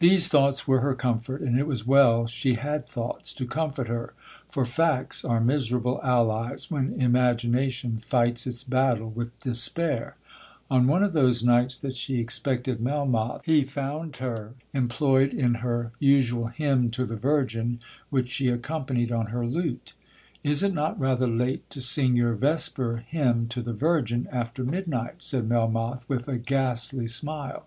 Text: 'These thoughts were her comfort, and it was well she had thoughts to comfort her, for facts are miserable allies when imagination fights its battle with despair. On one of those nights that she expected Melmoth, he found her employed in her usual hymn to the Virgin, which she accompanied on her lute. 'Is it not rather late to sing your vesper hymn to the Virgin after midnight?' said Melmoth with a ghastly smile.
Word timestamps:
'These 0.00 0.28
thoughts 0.28 0.68
were 0.68 0.80
her 0.80 0.94
comfort, 0.94 1.40
and 1.40 1.58
it 1.58 1.66
was 1.66 1.86
well 1.86 2.26
she 2.26 2.56
had 2.56 2.86
thoughts 2.86 3.32
to 3.32 3.46
comfort 3.46 3.88
her, 3.88 4.12
for 4.50 4.66
facts 4.66 5.24
are 5.24 5.40
miserable 5.40 5.98
allies 6.04 6.70
when 6.70 6.92
imagination 7.00 7.98
fights 7.98 8.46
its 8.46 8.62
battle 8.64 9.08
with 9.08 9.40
despair. 9.40 10.16
On 10.70 10.86
one 10.86 11.02
of 11.02 11.14
those 11.14 11.42
nights 11.42 11.78
that 11.78 11.96
she 11.96 12.18
expected 12.20 12.82
Melmoth, 12.82 13.46
he 13.46 13.64
found 13.64 14.16
her 14.16 14.52
employed 14.74 15.32
in 15.32 15.54
her 15.64 15.90
usual 15.98 16.48
hymn 16.48 16.90
to 16.90 17.06
the 17.06 17.16
Virgin, 17.16 17.80
which 18.10 18.28
she 18.30 18.48
accompanied 18.50 19.10
on 19.10 19.28
her 19.28 19.46
lute. 19.46 19.94
'Is 20.44 20.62
it 20.62 20.74
not 20.74 21.00
rather 21.00 21.26
late 21.26 21.70
to 21.70 21.80
sing 21.80 22.14
your 22.14 22.34
vesper 22.34 23.04
hymn 23.08 23.48
to 23.48 23.62
the 23.62 23.72
Virgin 23.72 24.26
after 24.30 24.64
midnight?' 24.64 25.24
said 25.24 25.48
Melmoth 25.48 26.06
with 26.10 26.28
a 26.28 26.36
ghastly 26.36 27.06
smile. 27.06 27.64